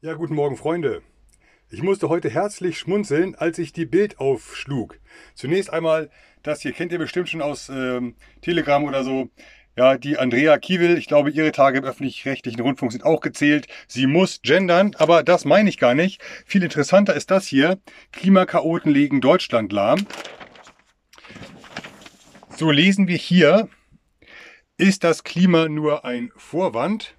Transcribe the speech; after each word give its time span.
Ja, 0.00 0.14
guten 0.14 0.36
Morgen, 0.36 0.56
Freunde. 0.56 1.02
Ich 1.70 1.82
musste 1.82 2.08
heute 2.08 2.30
herzlich 2.30 2.78
schmunzeln, 2.78 3.34
als 3.34 3.58
ich 3.58 3.72
die 3.72 3.84
Bild 3.84 4.20
aufschlug. 4.20 5.00
Zunächst 5.34 5.72
einmal, 5.72 6.08
das 6.44 6.60
hier 6.60 6.70
kennt 6.70 6.92
ihr 6.92 6.98
bestimmt 6.98 7.28
schon 7.28 7.42
aus 7.42 7.68
ähm, 7.68 8.14
Telegram 8.40 8.84
oder 8.84 9.02
so. 9.02 9.28
Ja, 9.76 9.98
die 9.98 10.16
Andrea 10.16 10.56
Kiewel, 10.58 10.96
ich 10.98 11.08
glaube, 11.08 11.30
ihre 11.30 11.50
Tage 11.50 11.78
im 11.78 11.84
öffentlich-rechtlichen 11.84 12.60
Rundfunk 12.60 12.92
sind 12.92 13.04
auch 13.04 13.20
gezählt. 13.20 13.66
Sie 13.88 14.06
muss 14.06 14.40
gendern, 14.42 14.94
aber 14.98 15.24
das 15.24 15.44
meine 15.44 15.68
ich 15.68 15.78
gar 15.78 15.96
nicht. 15.96 16.22
Viel 16.46 16.62
interessanter 16.62 17.16
ist 17.16 17.32
das 17.32 17.48
hier. 17.48 17.80
Klimakaoten 18.12 18.92
legen 18.92 19.20
Deutschland 19.20 19.72
lahm. 19.72 20.06
So 22.50 22.70
lesen 22.70 23.08
wir 23.08 23.16
hier, 23.16 23.68
ist 24.76 25.02
das 25.02 25.24
Klima 25.24 25.68
nur 25.68 26.04
ein 26.04 26.30
Vorwand? 26.36 27.16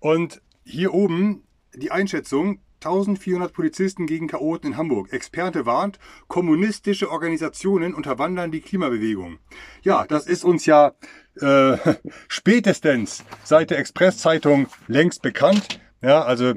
Und 0.00 0.42
hier 0.64 0.92
oben 0.92 1.44
die 1.74 1.90
Einschätzung, 1.90 2.60
1400 2.84 3.52
Polizisten 3.52 4.06
gegen 4.06 4.28
Chaoten 4.28 4.72
in 4.72 4.76
Hamburg. 4.76 5.12
Experte 5.12 5.66
warnt, 5.66 5.98
kommunistische 6.28 7.10
Organisationen 7.10 7.94
unterwandern 7.94 8.50
die 8.50 8.60
Klimabewegung. 8.60 9.38
Ja, 9.82 10.04
das 10.06 10.26
ist 10.26 10.44
uns 10.44 10.66
ja 10.66 10.92
äh, 11.40 11.76
spätestens 12.28 13.24
seit 13.44 13.70
der 13.70 13.78
Expresszeitung 13.78 14.66
längst 14.88 15.22
bekannt. 15.22 15.80
Ja, 16.02 16.22
also 16.22 16.54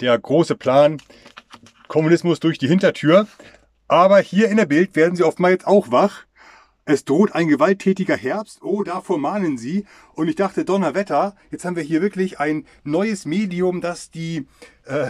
der 0.00 0.18
große 0.18 0.56
Plan, 0.56 1.00
Kommunismus 1.88 2.40
durch 2.40 2.58
die 2.58 2.68
Hintertür. 2.68 3.26
Aber 3.88 4.18
hier 4.18 4.48
in 4.48 4.56
der 4.56 4.66
Bild 4.66 4.96
werden 4.96 5.14
sie 5.14 5.22
oftmals 5.22 5.52
jetzt 5.52 5.66
auch 5.66 5.90
wach. 5.90 6.25
Es 6.88 7.04
droht 7.04 7.32
ein 7.32 7.48
gewalttätiger 7.48 8.16
Herbst. 8.16 8.62
Oh, 8.62 8.84
davor 8.84 9.18
mahnen 9.18 9.58
sie. 9.58 9.84
Und 10.14 10.28
ich 10.28 10.36
dachte, 10.36 10.64
Donnerwetter, 10.64 11.34
jetzt 11.50 11.64
haben 11.64 11.74
wir 11.74 11.82
hier 11.82 12.00
wirklich 12.00 12.38
ein 12.38 12.64
neues 12.84 13.26
Medium, 13.26 13.80
das 13.80 14.12
die 14.12 14.46
äh, 14.84 15.08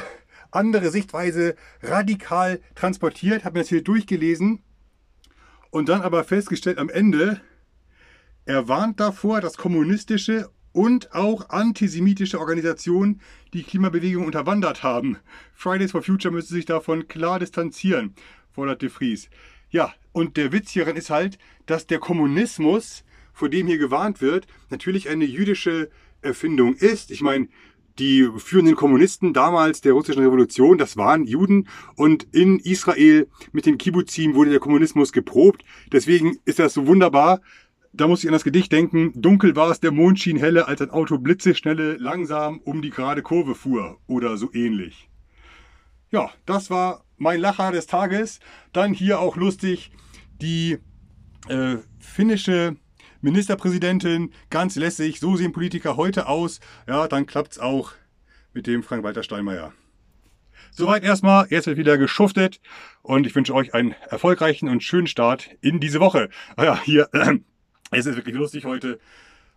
andere 0.51 0.91
Sichtweise 0.91 1.55
radikal 1.83 2.61
transportiert. 2.75 3.45
Habe 3.45 3.59
mir 3.59 3.61
das 3.61 3.69
hier 3.69 3.85
durchgelesen 3.85 4.63
und 5.71 5.91
dann 5.91 6.01
aber 6.01 6.25
festgestellt 6.25 6.79
am 6.79 6.89
Ende, 6.89 7.43
er 8.47 8.69
warnt 8.69 8.99
davor, 8.99 9.43
dass 9.43 9.59
kommunistische 9.59 10.49
und 10.73 11.15
auch 11.15 11.51
antisemitische 11.51 12.41
Organisationen 12.41 13.21
die 13.53 13.65
Klimabewegung 13.65 14.25
unterwandert 14.25 14.83
haben. 14.83 15.19
Fridays 15.53 15.91
for 15.91 16.03
Future 16.03 16.33
müsste 16.33 16.55
sich 16.55 16.65
davon 16.65 17.09
klar 17.09 17.39
distanzieren, 17.39 18.15
fordert 18.51 18.81
de 18.81 18.89
Vries. 18.89 19.29
Ja, 19.77 19.93
und 20.13 20.39
der 20.39 20.53
Witz 20.53 20.71
hieran 20.71 20.97
ist 20.97 21.11
halt, 21.11 21.37
dass 21.67 21.87
der 21.87 21.99
Kommunismus, 21.99 23.05
vor 23.35 23.51
dem 23.51 23.67
hier 23.67 23.77
gewarnt 23.77 24.23
wird, 24.23 24.47
natürlich 24.71 25.11
eine 25.11 25.27
jüdische 25.27 25.91
Erfindung 26.23 26.77
ist. 26.77 27.11
Ich 27.11 27.21
meine, 27.21 27.49
die 27.99 28.27
führenden 28.39 28.75
Kommunisten 28.75 29.35
damals 29.35 29.83
der 29.83 29.93
russischen 29.93 30.23
Revolution, 30.23 30.79
das 30.79 30.97
waren 30.97 31.27
Juden 31.27 31.69
und 31.95 32.27
in 32.33 32.59
Israel 32.59 33.29
mit 33.53 33.67
den 33.67 33.77
Kibbuzim 33.77 34.35
wurde 34.35 34.49
der 34.49 34.61
Kommunismus 34.61 35.13
geprobt. 35.13 35.63
Deswegen 35.93 36.39
ist 36.47 36.59
das 36.59 36.73
so 36.73 36.87
wunderbar. 36.87 37.43
Da 37.93 38.09
muss 38.09 38.25
ich 38.25 38.31
an 38.31 38.33
das 38.33 38.45
Gedicht 38.45 38.73
denken. 38.73 39.13
Dunkel 39.15 39.57
war 39.57 39.71
es, 39.71 39.81
der 39.81 39.93
Mond 39.93 40.19
schien 40.19 40.39
helle, 40.39 40.69
als 40.69 40.81
ein 40.81 40.89
Auto 40.89 41.19
blitzeschnelle 41.19 41.97
langsam 41.99 42.63
um 42.65 42.81
die 42.81 42.89
gerade 42.89 43.21
Kurve 43.21 43.55
fuhr 43.55 43.99
oder 44.07 44.39
so 44.39 44.49
ähnlich. 44.55 45.11
Ja, 46.11 46.31
das 46.47 46.71
war 46.71 47.06
mein 47.17 47.41
Lacher 47.41 47.73
des 47.73 47.87
Tages. 47.87 48.41
Dann 48.73 48.93
hier 48.93 49.21
auch 49.21 49.37
lustig 49.37 49.91
die 50.41 50.79
äh, 51.49 51.77
finnische 51.99 52.77
Ministerpräsidentin, 53.21 54.33
ganz 54.51 54.77
lässig, 54.77 55.21
so 55.21 55.37
sehen 55.37 55.53
Politiker 55.53 55.97
heute 55.97 56.29
aus. 56.29 56.61
Ja, 56.87 57.09
dann 57.09 57.27
klappt 57.27 57.53
es 57.53 57.59
auch 57.59 57.93
mit 58.53 58.67
dem 58.67 58.83
Frank-Walter 58.83 59.23
Steinmeier. 59.23 59.73
Soweit 60.71 61.05
erstmal, 61.05 61.47
jetzt 61.51 61.67
wird 61.67 61.79
wieder 61.79 61.97
geschuftet 61.97 62.61
und 63.03 63.27
ich 63.27 63.35
wünsche 63.35 63.55
euch 63.55 63.75
einen 63.75 63.95
erfolgreichen 64.11 64.69
und 64.69 64.83
schönen 64.83 65.07
Start 65.07 65.49
in 65.61 65.81
diese 65.81 66.01
Woche. 66.01 66.29
Ah 66.57 66.65
ja, 66.65 66.81
hier, 66.83 67.09
äh, 67.13 67.39
es 67.91 68.07
ist 68.07 68.17
wirklich 68.17 68.37
lustig 68.37 68.65
heute. 68.65 68.99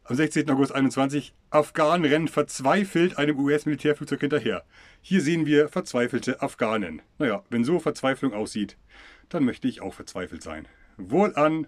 Am 0.10 0.16
16. 0.16 0.50
August 0.50 0.74
21, 0.74 1.36
Afghanen 1.52 2.04
rennen 2.04 2.28
verzweifelt 2.28 3.20
einem 3.20 3.38
US-Militärflugzeug 3.38 4.22
hinterher. 4.22 4.64
Hier 5.04 5.22
sehen 5.22 5.46
wir 5.46 5.70
verzweifelte 5.70 6.42
Afghanen. 6.42 7.04
Naja, 7.20 7.44
wenn 7.52 7.64
so 7.64 7.78
Verzweiflung 7.78 8.34
aussieht, 8.34 8.76
dann 9.30 9.46
möchte 9.46 9.68
ich 9.68 9.82
auch 9.82 9.94
verzweifelt 9.94 10.42
sein. 10.42 10.68
Wohl 10.98 11.36
an 11.36 11.68